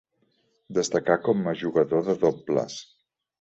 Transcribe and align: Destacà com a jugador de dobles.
Destacà 0.77 1.17
com 1.27 1.51
a 1.51 1.53
jugador 1.65 2.03
de 2.09 2.17
dobles. 2.25 2.81